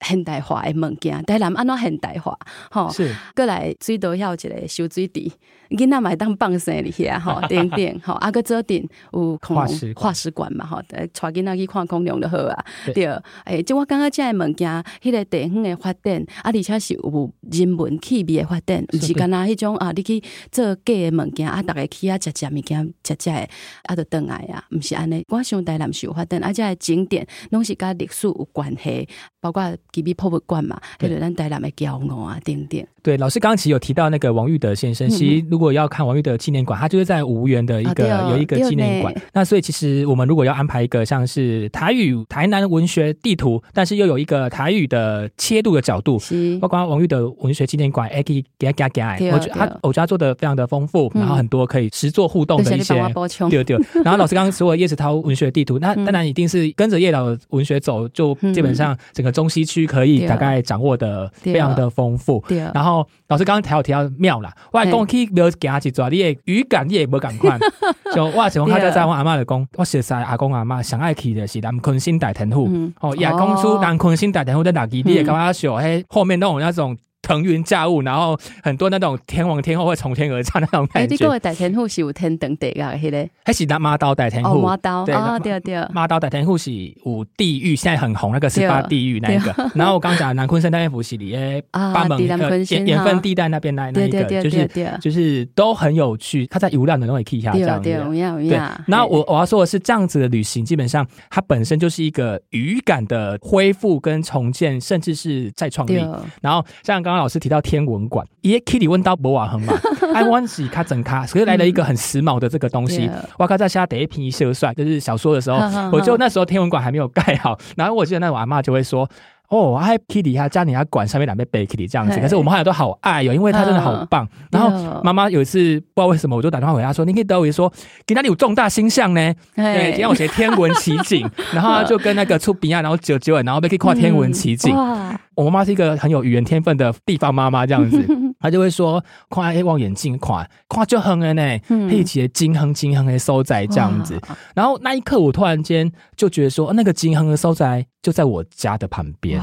[0.00, 2.36] 现代化诶物件，台南安怎现代化，
[2.70, 5.31] 吼，是过来水道遐有一个修水池，
[5.71, 10.53] 囡仔嘛会当放生伫遐吼， 顶顶吼，啊个做顶有恐龙化石馆。
[10.53, 12.94] 嘛吼，带囡仔去看恐龙就好啊，对。
[12.94, 13.07] 对，
[13.44, 23.49] 诶，即我感觉遮个物件，迄个地方的发展，啊，而且是有人文气味的发展，毋是干若迄种啊，你去做假的物件啊，逐个去啊食食物件，食食的
[23.85, 25.25] 啊，就倒来啊，毋是安尼。
[25.29, 29.09] 我想台南是有发展，啊，遮个景点拢是甲历史有关系，
[29.40, 32.85] 包括吉米博物馆嘛，迄个咱台南的骄傲啊，等等。
[33.09, 39.14] 对，老师刚刚其实有提到那个王玉德先生，嗯其实如果要看王玉德纪念馆，他就是在吴园的一个、有一个纪念馆。
[39.33, 46.18] 那所以其实我们如果要安排一个像是台语台南文学地图，但是又有一个台语的切入的角度。
[46.18, 46.59] 是。
[46.59, 51.21] 包括王玉德文学纪念馆，哎，给给给他，对我觉得他我觉得他做的非常的丰富，嗯。
[51.23, 52.92] 然后很多可以实作互动的一些
[53.49, 56.05] 对对，然后老师刚刚说的叶子涛文学地图，那嗯。
[56.05, 62.44] 当然一定是跟着叶老的文学走，就基本上整个中西区可以大概掌握的非常的丰富。
[62.75, 62.97] 然后
[63.28, 67.58] 老师刚刚提到提到庙啦，我还讲去庙行一抓，你的语感你也无共款。
[68.14, 72.68] 就我情况下对在在我阿嬷的讲，我实在阿公阿嬷上爱去的是南昆新大天户。
[72.70, 75.02] 嗯哦，也讲出哦南昆新大天户在哪几？
[75.04, 76.96] 你也感觉小，嘿，后面那种那种
[77.28, 81.12] 腾云驾雾，然后很多那种天王天后会从天而降那种哎，感觉。
[81.12, 86.70] 你讲的大天户是有天等地啊迄个，还是那妈刀大天哦，户马，刀，对哦，对对，妈刀大天户是
[87.04, 89.54] 五地狱，现在很红那个十八地狱那一个。
[89.74, 97.98] 然后我刚讲南昆山大天府是里诶啊八门呃盐盐分地带那边那那一个，就是就是都很有趣，他在游览的都可以下这样子对。
[97.98, 105.98] 对呀。，然后我我要说的是，这样子的旅行基本上它本身就是一个语感的恢复跟重建，甚至是再创立。
[106.40, 109.74] 然后像刚刚老师提到天文馆，耶 Kitty 问到博瓦恒嘛，
[110.14, 113.14] 爱湾是卡整卡，所以来了一个很时髦的这个东西对。
[113.38, 115.59] 哇靠，在下第一批秀帅，就是小说的时候
[115.92, 119.09] 我就那时候天文馆还没有盖好，然后我记得那我阿妈就会说。
[119.48, 124.28] 哦，爱 Kitty 他家里他馆上面两杯杯 Kitty 这样子，可是我们后来都好爱哦，因为他真的好棒。
[124.50, 125.58] 然后妈妈有一次
[125.94, 127.72] 不知道为什么，我就打电话给他说：“你可以得我说，
[128.06, 129.84] 给那里有重大星象呢？”对，嘿。
[129.92, 134.74] 今天我学天文奇景，然后他就跟那个出比亚，然后九九，然后被可以跨天文奇景。
[134.74, 138.04] 嗯哇，我妈妈是一个很有语言天分的地方妈妈，这样子，
[138.40, 144.20] 她就会说看诶望远镜看，看就哼了呢，嗯黑起金哼金哼的收窄这样子。
[144.55, 149.40] 然后那一刻，我突然间就觉得说，哦那个金哼的收窄就在我家的旁边。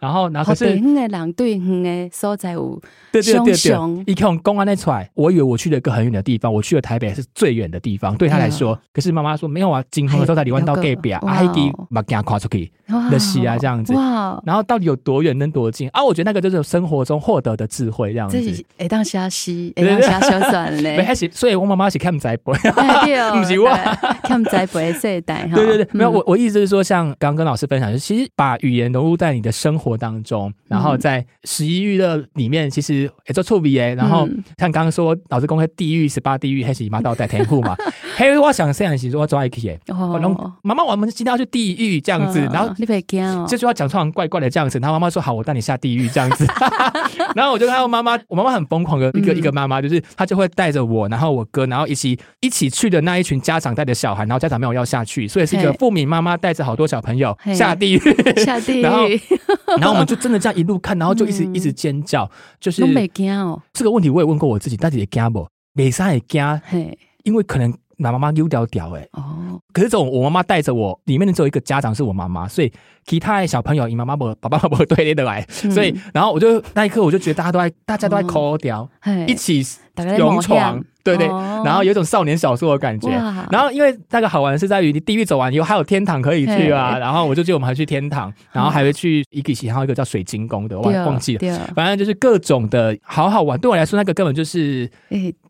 [0.00, 2.80] 哇，然后，然后是，方的人对远的所在有
[3.12, 8.78] 对对对对一看公安那出来，我以为我去了一个很远的地方，我去了台北是最远的地方，对他来说。
[8.92, 12.70] 可是妈妈说没有啊，金亨的收在离湾到隔壁啊，哇还给把给他跨出去。
[12.88, 16.02] 哇的戏啊这样子哇，然后到底有多远能多近啊？
[16.02, 18.88] 我觉得那个就是生活中获得的智慧这样子哎。
[18.88, 21.02] 当写诗，对对会当写小算 没咧。
[21.02, 22.54] 还是，所以我妈妈是看不在播。
[22.54, 25.54] 哎对哦， 不是我对看栽培世代哈。
[25.54, 33.94] 对对对，没有嗯我我意思是说，像刚刚跟老师分享，就是其实把语言融入在你的生活当中，然后在十一娱乐里面，其实也做触笔哎。
[33.94, 37.76] 然后嗯像刚刚说老师公开地狱十八地狱，还是妈到在天户嘛？
[38.18, 46.44] 嘿，我想这样是说抓一起哎，我弄哦，妈妈，我们今天要去地狱这样子，嗯然后你别惊哦，这句话讲出来怪怪的这样子，然后妈妈说好，我带你下地狱这样子，
[47.36, 49.36] 然后我就看到妈妈，我妈妈很疯狂的一个、嗯。
[49.36, 55.76] 一个妈妈，就是她就会带着我，然后我哥，然后一起一起去的那一群家长带着小孩，然后家长没有要下去，所以是一个嘿。
[55.78, 58.00] 富民妈妈带着好多小朋友下地狱，
[58.44, 59.20] 下地然后狱，
[59.78, 61.54] 然后我们就真的这样一路看，然后就一直、嗯。
[61.54, 62.28] 一直尖叫，
[62.58, 65.46] 就是拢袂惊哦，这个问题我也问过我自己，到底也惊不？
[65.72, 69.06] 没啥也惊，嘿，因为可能拿妈妈丢掉掉哎。
[69.12, 72.72] 哦，可是这种我妈妈带着我，里面的只有一个家长是我妈妈，所以
[73.04, 75.70] 其他的小朋友，你妈妈不爸爸不对得来，嗯。
[75.70, 79.26] 所以然后我就那一刻我就觉得大家都在大家都在抠掉，嘿。
[79.26, 79.62] 一起
[79.94, 80.82] 大家在勇闯，
[81.16, 81.62] 对对，哦。
[81.64, 83.08] 然后有一种少年小说的感觉。
[83.50, 91.70] 然后因为那个好玩的是在于你地狱走完以后还有天堂可以去啊，然后我就记得我们还去天堂，然后还会去一个还有一个叫水晶宫的，我忘记了。
[91.74, 94.88] 反正就是各种的好好玩，对我来说那个根本就是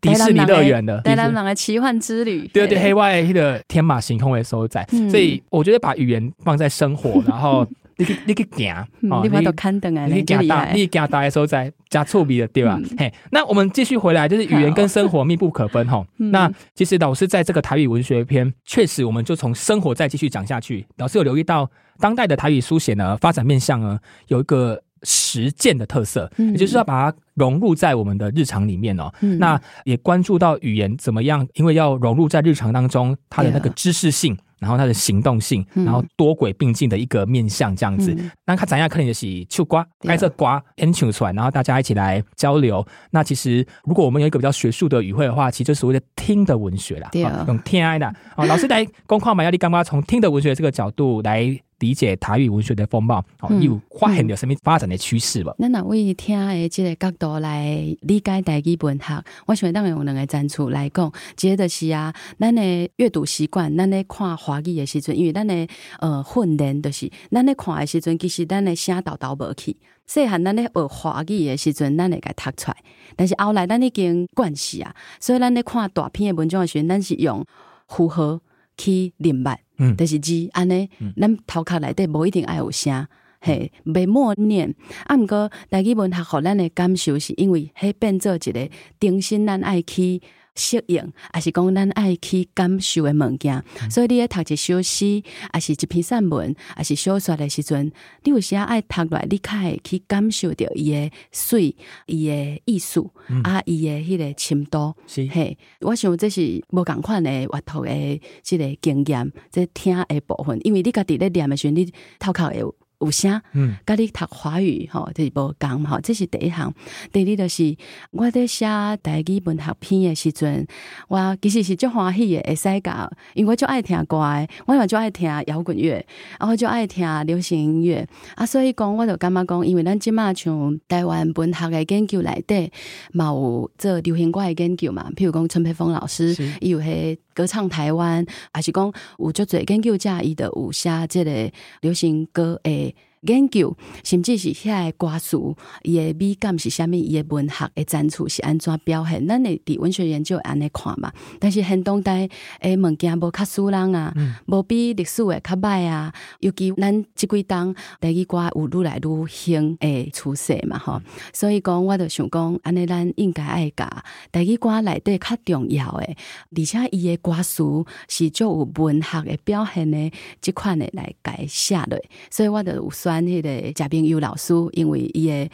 [0.01, 5.09] 迪士尼乐园的台南人的奇幻之旅，对对，黑外那个天马行空的收窄，嗯。
[5.09, 7.67] 所以我觉得把语言放在生活，然后
[7.99, 8.73] 你去 你去行，
[9.11, 12.79] 哦，你把都看等啊，你行大，你行大的时候在加错笔的对吧？
[12.97, 16.03] 嘿，那我们继续回来，就是语言跟生活密不可分哈。
[16.17, 20.87] 那其实老师在这个台语文学篇，确实我们就从生活再继续讲下去。
[20.97, 29.11] 老师有留意到当代的台语书写呢，发展面向呢有一个实践的特色，也就是要把它融入在我们的日常里面哦。
[29.39, 34.37] 那也关注到语言怎么样，因为要融入在日常当中，它的那个知识性。
[34.59, 38.15] 然后它的行动性，然后多轨并进的一个面向这样子。
[38.45, 42.85] 那看怎样可能就是秋瓜，挨着瓜 N 球出来，然后大家一起来交流。
[43.11, 47.09] 那其实如果我们有一个比较学术的语汇的话，其实就所谓的听的文学啦，
[47.47, 48.13] 用听爱的。
[48.35, 51.59] 哦，老师来公况嘛，要你干嘛从听的文学这个角度来。
[51.79, 55.53] 理解台语文学的风貌，哦，有发现有什么发展的趋势吧？
[55.57, 61.11] 咱若为听的这个角度来理解台语文学，我想当然用两个赞处来讲，
[61.41, 65.67] 一个就是啊，咱的阅读习惯，咱咧看华语的时阵，因为咱的
[65.99, 72.77] 呃训练就是咱咧看的时阵，其实咱的声导导无去，细汉咱咧学华语的时阵，咱会甲读出来，
[73.15, 77.45] 但是后来咱已经惯习啊，所以咱咧看大篇的文章的时阵，咱是用
[77.87, 78.41] 符合
[78.79, 79.59] 去连麦。
[79.77, 83.05] 嗯，就是字安尼，咱头壳内底无一定爱有声，
[83.41, 84.73] 嘿，袂默念。
[85.05, 90.21] 啊，毋过大语文学互咱的感受，是因为迄变做一个重新咱爱去。
[90.59, 97.91] 适应，还是讲咱爱去感受的物件，所以你咧读一首诗，还是一篇散文，还是小说的时阵，
[98.23, 103.09] 你有时爱读来，你较会去感受着伊的水，伊的艺术，
[103.43, 104.93] 啊，伊的迄个深度。
[105.07, 112.59] 是嘿，我想这是无共款的阅读的即个经验，这听的部分，因为你家己咧念的时阵，你头壳会。
[112.59, 112.75] 有
[113.09, 116.73] 声，嗯，甲你读华语吼，就是无共吼，这是第一项。
[117.13, 117.75] 第二就是
[118.11, 118.65] 我在写
[119.01, 120.67] 台语文学篇的时阵，
[121.07, 124.17] 我其实是足欢喜的，会使教，因为我就爱听歌，
[124.65, 126.05] 我嘛就爱听摇滚乐，
[126.37, 132.69] 啊，我就爱听流行音乐啊，所以讲我就感觉讲，因为咱即马像台湾文学的研究内底，
[133.13, 142.88] 嘛有做流行歌的研究嘛，譬如讲陈培峰老师，伊有迄歌唱台湾，还是讲有足侪研究者伊的有写即个流行歌诶。
[143.21, 145.37] 研究，甚至是遐个歌词，
[145.83, 146.99] 伊的美感是虾米？
[146.99, 149.27] 伊的文学的展出是安怎表现？
[149.27, 151.11] 咱会伫文学研究安尼看嘛。
[151.39, 152.29] 但是现当代
[152.61, 154.13] 诶物件无较输人啊，
[154.45, 156.13] 无比历史诶较歹啊。
[156.39, 161.01] 尤其咱即几冬第一歌有愈来愈兴诶出色嘛吼。
[161.33, 163.85] 所以讲，我就想讲，安尼咱应该爱教
[164.31, 166.15] 第一歌内底较重要诶，
[166.55, 167.63] 而且伊的歌词
[168.07, 171.99] 是足有文学诶表现诶，即款诶来改写落。
[172.31, 175.49] 所以我就有选迄个嘉宾有老师，因为伊诶，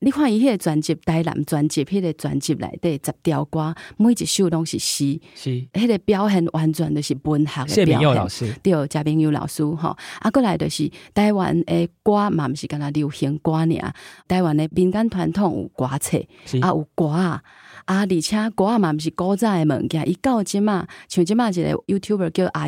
[0.00, 5.50] 你看伊迄个专辑台南专辑，迄个专辑内底十条歌，每一首拢是诗，是。
[5.72, 8.14] 迄个表现完全都是文学诶表现。
[8.14, 13.94] 老师，对，嘉宾有老师吼，啊，过来就是台湾的歌嘛，毋是干那流行歌尔，
[14.26, 16.18] 台湾的民间传统有歌册，
[16.60, 17.42] 啊有歌啊，
[17.84, 22.66] 啊而且歌啊嘛毋是古早的物件，伊到即嘛，像即嘛一个 YouTuber 叫阿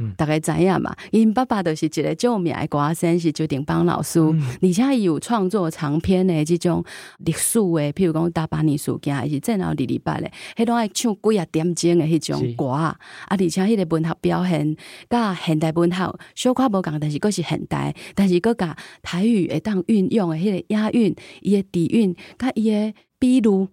[0.00, 0.10] 佑。
[0.16, 0.94] 大概知影嘛？
[1.10, 4.20] 因爸爸就是一个著名的歌星，是周定邦老师，
[4.62, 6.84] 而且伊有创作长篇的即种
[7.18, 14.76] 历史诶，譬如讲大巴尼事件，还是正后二二八的，迄种爱唱几啊点钟的迄种歌啊，啊，而且迄个文学表现，
[15.08, 23.68] 甲现代文学小可无共，但是佫是现代，但是佫甲台语会当运用的迄个押韵，伊的底蕴，甲伊的比如。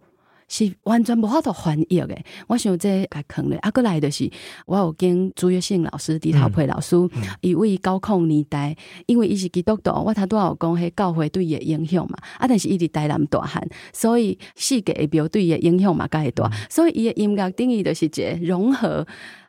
[0.48, 4.30] 是完全无法度翻译诶，我想这个坑咧，啊，过来就是
[4.66, 6.96] 我有跟朱月信老师、李头培老师，
[7.42, 8.76] 伊为高控年代，
[9.08, 19.06] 因为伊是基督徒，我头拄有讲迄教会对伊诶影响嘛，啊，但是伊伫台南大汉，所以世界诶表对伊诶影响嘛，介大，所以伊诶音乐定义就是一个融合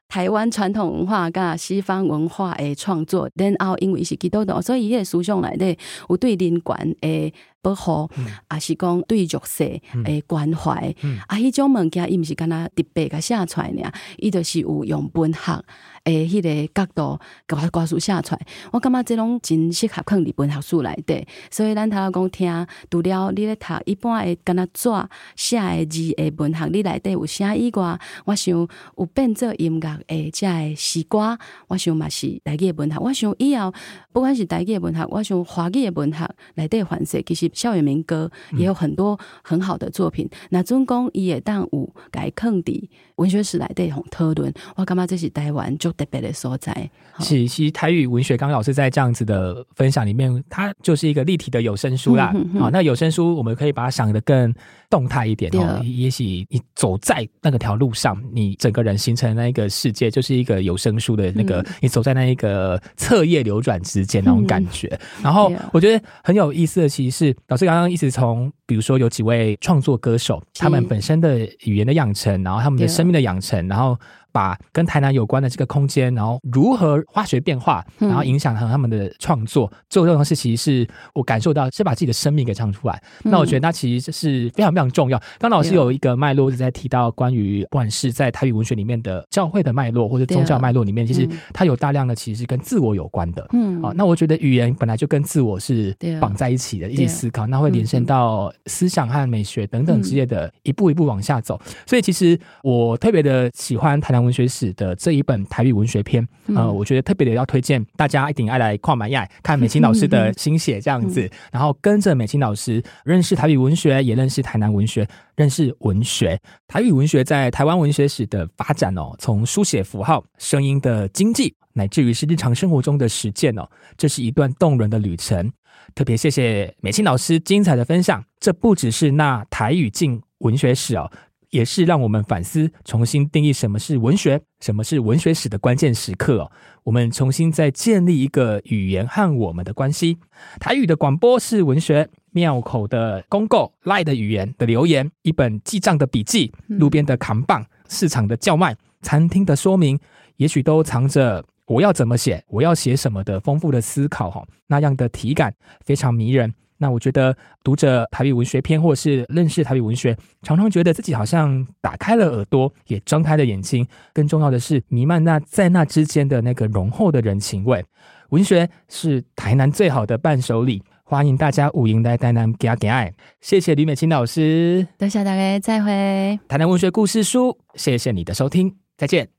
[0.08, 7.32] 台湾传统文化甲西方文化诶创作，然后因为伊是基督徒，所以伊诶思想内底有对人权诶。
[7.60, 8.08] 保护，
[8.52, 9.64] 也是讲对弱势
[10.04, 10.94] 诶关怀，
[11.26, 15.64] 啊，迄种物件伊毋是干那特别甲写出来尔，伊著是有用文学
[16.04, 17.18] 诶迄个角度
[17.48, 18.46] 甲歌词写出来。
[18.70, 24.88] 我感觉即拢真适合放伫文学书内底，所以咱头讲听，除了你咧读一般诶干那纸
[25.34, 28.54] 写诶字诶文学，你内底有写以外，我想
[28.96, 32.98] 有变做音乐诶，即个诗歌，我想嘛是台语诶文学。
[33.00, 33.74] 我想以后
[34.12, 37.47] 不管是台语诶文学，我想华语诶文学内底反射其实。
[37.48, 40.28] 实校园民歌也有很多很好的作品。
[40.50, 46.90] 那中公也当五改坑底文学史来对红特论，我干嘛这是台湾就特别的所在。
[47.20, 52.32] 其实台语文学，刚老师在这样子的分享里面，它就是一个立体的有声书啦。
[52.58, 54.54] 啊，那有声书我们可以把它想的更
[54.88, 55.82] 动态一点哦。
[55.84, 64.88] 也许你走在那个条路上，你整个人形成那一个世界，就是一个有声书的那个，你走在那一个册页流转之间那种感觉。
[65.20, 73.98] 然后我觉得很有意思的，其实是老师刚刚一直从，比如说有几位创作歌手，他们本身的语言的养成，然后他们的生命的养成，然后。
[74.38, 83.02] 把跟台南有关的这个空间，然后如何化学变化，然后影响和他们的创作，做这种事，其实是我感受到是把自己的生命给唱出来。
[83.24, 85.20] 那我觉得那其实是非常非常重要。
[85.40, 93.44] 刚老师有一个脉络是在提到关于不管是在台语文学里面的教会的脉络，或者宗教脉络里面，其实它有大量的其实是跟自我有关的。
[93.54, 101.60] 嗯，啊，那我觉得语言本来就跟自我是绑在一起的，一起思考，那会连伸到思想和美学等等之类的，一步一步往下走。
[101.86, 104.27] 所以其实我特别的喜欢台南。
[104.27, 115.06] 文学史的这一本台语文学篇，呃，我觉得特别的要推荐大家一定爱来跨满亚看美青老师的心血这样子，然后跟着美青老师认识台语文学，也认识台南文学，
[115.36, 116.40] 认识文学。
[116.66, 125.50] 台语文学在台湾文学史的发展哦，从书写符号、声音的经济，乃至于是日常生活中的实践哦，这是一段动人的旅程。
[125.94, 131.10] 特别谢谢美青老师精彩的分享，这不只是那台语境文学史哦。
[131.50, 136.52] 也是让我们反思、重新定义什么是文学、什么是文学史的关键时刻哦。
[136.84, 140.18] 我们重新再建立一个语言和我们的关系。
[140.60, 149.98] 台语的广播是文学，庙口的公告、赖的语言的留言、一本记账的笔记、路边的扛棒、市场的叫卖、餐厅的说明，
[150.36, 154.46] 也许都藏着我要怎么写、我要写什么的丰富的思考哈。
[154.66, 156.54] 那样的体感非常迷人。
[156.78, 163.86] 那我觉得读者台语文学篇，或者是认识台语文学，常常觉得自己好像打开了耳朵，也张开了眼睛。
[164.12, 167.84] 更重要的是，弥漫那在那之间的那个浓厚的人情味。
[168.30, 173.12] 文学是台南最好的伴手礼，欢迎大家五营来台南给给爱。
[173.40, 176.38] 谢谢吕美清老师，多谢大家，再会。
[176.46, 179.37] 台南文学故事书，谢谢你的收听，再见。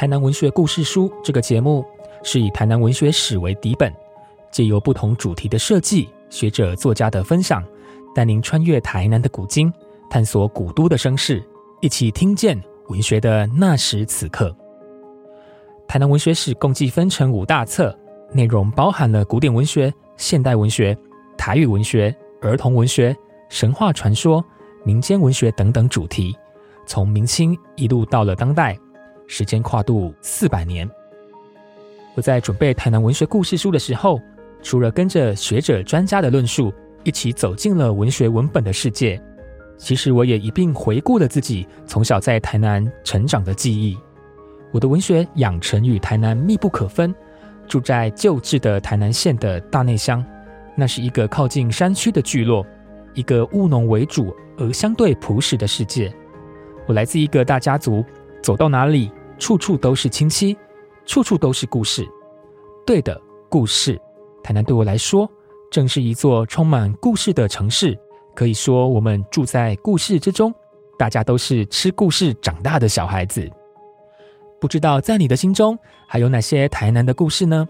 [0.00, 1.84] 台南文学故事书这个节目
[2.22, 3.94] 是以台南文学史为底本，
[4.50, 7.62] 借由不同主题的设计、学者作家的分享，
[8.14, 9.70] 带您穿越台南的古今，
[10.08, 11.46] 探索古都的声势，
[11.82, 14.56] 一起听见文学的那时此刻。
[15.86, 17.94] 台南文学史共计分成五大册，
[18.32, 20.96] 内容包含了古典文学、现代文学、
[21.36, 23.14] 台语文学、儿童文学、
[23.50, 24.42] 神话传说、
[24.82, 26.34] 民间文学等等主题，
[26.86, 28.74] 从明清一路到了当代。
[29.30, 30.90] 时间跨度四百年。
[32.16, 34.20] 我在准备台南文学故事书的时候，
[34.60, 36.74] 除了跟着学者专家的论述，
[37.04, 39.22] 一起走进了文学文本的世界，
[39.78, 43.96] 其实我也一并回顾了自己从小在台南成长的记忆。
[44.72, 47.14] 我的文学养成与台南密不可分，
[47.68, 50.24] 住在旧制的台南县的大内乡，
[50.74, 52.66] 那是一个靠近山区的聚落，
[53.14, 56.12] 一个务农为主而相对朴实的世界。
[56.86, 58.04] 我来自一个大家族，
[58.42, 59.08] 走到哪里。
[59.40, 60.56] 处处都是亲戚，
[61.06, 62.06] 处处都是故事。
[62.86, 64.00] 对的，故事。
[64.44, 65.28] 台南对我来说，
[65.70, 67.98] 正是一座充满故事的城市。
[68.34, 70.54] 可以说，我们住在故事之中，
[70.98, 73.50] 大家都是吃故事长大的小孩子。
[74.60, 75.76] 不知道在你的心中
[76.06, 77.66] 还有哪些台南的故事呢？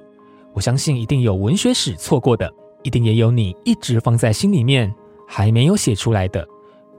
[0.52, 2.52] 我相信一定有文学史错过的，
[2.82, 4.92] 一定也有你一直放在心里面
[5.26, 6.46] 还没有写出来的。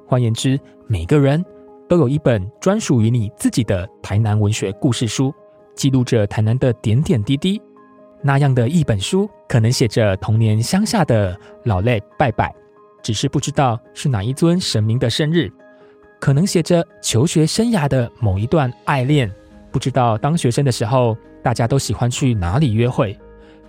[0.07, 1.43] 换言之，每个人。
[1.91, 5.35] 都有一本专属于你自己的台南文学故事书，
[5.75, 7.61] 记录着台南的点点滴滴。
[8.21, 12.55] 那样的一本书，可能写着童年乡下的老泪拜拜，
[13.03, 15.49] 只是不知道是哪一尊神明的生日；
[16.17, 19.29] 可能写着求学生涯的某一段爱恋，
[19.69, 23.13] 不知道当学生的时候大家都喜欢去哪里约会；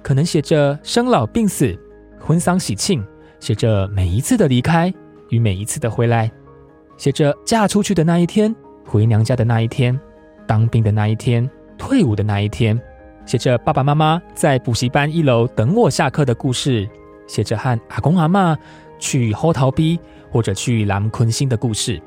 [0.01, 1.77] 可能写着生老病死、
[2.21, 3.05] 婚丧喜庆，
[3.41, 4.95] 写着每一次的离开
[5.31, 6.31] 与每一次的回来。
[7.03, 8.55] 写着嫁出去的那一天，
[8.87, 9.99] 回娘家的那一天，
[10.47, 12.81] 当兵的那一天，退伍的那一天，
[13.27, 16.89] 写着爸爸妈妈在补习班一楼等我下课的故事，
[17.27, 18.57] 写着和阿公阿妈
[19.01, 19.99] 去后桃逼
[20.31, 22.01] 或者去南昆新的故事，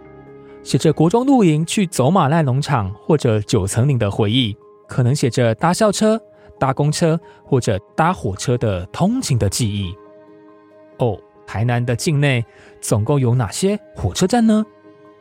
[0.64, 4.56] 写着国中露营去走马濑农场或者九层岭的回忆，
[4.88, 6.18] 可能写着搭校车、
[6.58, 9.94] 搭公车或者搭火车的通勤的记忆。
[11.00, 12.46] 哦，台南的境内
[12.80, 14.66] 总共有哪些火车站呢？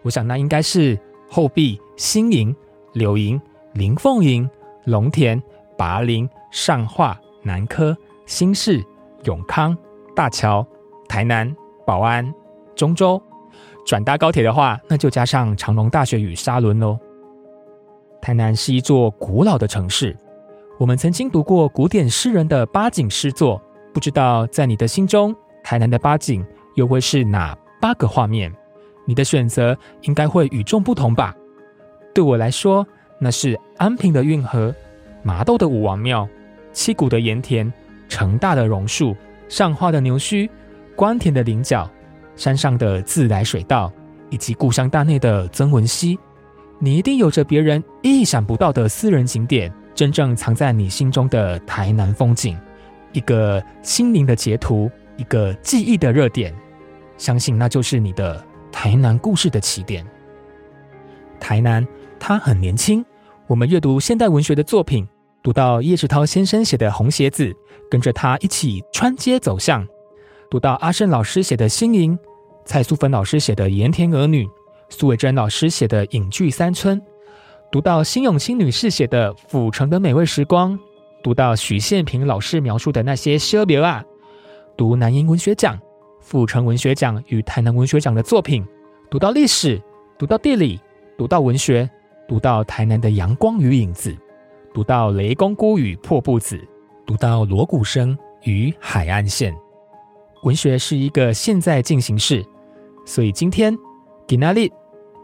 [0.05, 0.97] 我想，那应该是
[1.31, 2.55] 后壁、新营、
[2.93, 3.41] 柳营、
[3.73, 4.49] 林凤营、
[4.85, 5.43] 龙田、
[5.79, 7.97] 拔林、上化、南科、
[8.27, 8.85] 新市、
[9.25, 9.77] 永康、
[10.15, 10.65] 大桥、
[11.09, 11.53] 台南、
[11.87, 12.33] 保安、
[12.77, 13.21] 中州。
[13.87, 16.99] 转搭高铁的话，那就加上长隆大学与沙仑喽。
[18.21, 20.17] 台南是一座古老的城市，
[20.79, 23.61] 我们曾经读过古典诗人的八景诗作，
[23.93, 26.45] 不知道在你的心中，台南的八景
[26.75, 28.51] 又会是哪八个画面？
[29.05, 31.35] 你的选择应该会与众不同吧？
[32.15, 32.87] 对我来说，
[33.19, 34.75] 那是安平的运河、
[35.23, 36.29] 麻豆的武王庙、
[36.73, 37.73] 七股的盐田、
[38.09, 39.17] 成大的榕树、
[39.49, 40.49] 上花的牛墟、
[40.95, 41.91] 关田的菱角。
[42.37, 43.93] 山上的自来水道，
[44.29, 46.19] 以及故乡大内的曾文溪，
[46.81, 52.59] 你一定有着别人意想不到的私人景点，真正藏在你心中的台南风景，
[53.13, 56.53] 一个心灵的截图，一个记忆的热点，
[57.17, 58.45] 相信那就是你的
[58.75, 60.05] 台南故事的起点。
[61.39, 61.87] 台南，
[62.19, 63.07] 他很年轻。
[63.47, 65.07] 我们阅读现代文学的作品，
[65.45, 67.45] 读到叶世涛先生写的《红鞋子》，
[67.89, 69.87] 跟着他一起穿街走巷。
[70.51, 72.19] 读到阿胜老师写的《新营》，
[72.65, 74.45] 蔡素芬老师写的《盐田儿女》，
[74.89, 77.01] 苏伟珍老师写的《隐居三村》，
[77.71, 80.77] 读到辛永清女士写的《府城的美味时光》，
[81.23, 84.05] 读到许宪平老师描述的那些奢别啊，
[84.77, 85.79] 读南英文学奖、
[86.25, 88.65] 府城文学奖与台南文学奖的作品，
[89.11, 89.81] 读到历史，
[90.19, 90.81] 读到地理，
[91.19, 91.89] 读到文学，
[92.27, 94.17] 读到台南的阳光与影子，
[94.73, 96.59] 读到雷公姑与破布子，
[97.05, 99.55] 读到锣鼓声与海岸线。
[100.45, 102.43] 文学是一个现在进行式，
[103.05, 103.77] 所以今天
[104.27, 104.73] Ginali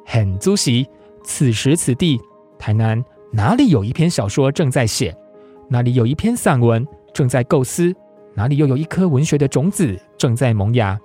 [0.04, 0.86] 很足席，
[1.24, 2.20] 此时此地，
[2.58, 5.16] 台南哪里有一篇小说正在写，
[5.66, 7.90] 哪里有一篇散文正在构思，
[8.34, 11.00] 哪里又有一颗文学的种子正在萌芽，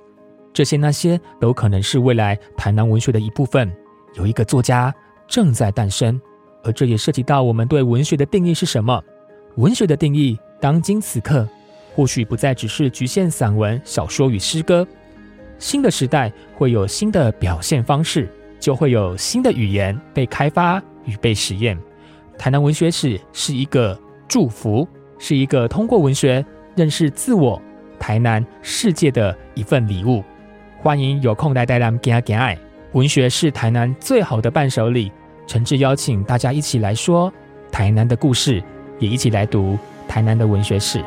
[0.51, 3.73] 这些那些都可能是未来台南文学的一部分。
[4.15, 4.93] 有一个作家
[5.25, 6.19] 正在诞生，
[6.65, 9.01] 而这也涉及到我们对文学的定义是什么？
[9.55, 11.47] 文学的定义，当今此刻。
[11.93, 14.85] 或许不再只是局限散文、小说与诗歌，
[15.59, 21.79] 新的时代会有新的表现方式，就会有新的语言被开发与被实验。
[22.37, 23.97] 台南文学史是一个
[24.27, 24.85] 祝福，
[25.17, 26.45] 是一个通过文学
[26.75, 27.61] 认识自我、
[28.05, 30.23] 台南世界的一份礼物，
[30.77, 32.55] 欢迎有空来带他们行爱。
[32.91, 35.11] 文学是台南最好的伴手礼。
[35.47, 37.33] 诚挚邀请大家一起来说
[37.71, 38.63] 台南的故事，
[38.99, 39.75] 也一起来读
[40.07, 41.03] 台南的文学史。